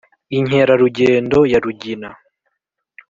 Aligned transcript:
Inkerarugendo 0.37 1.39
ya 1.51 1.59
rugina, 1.63 2.09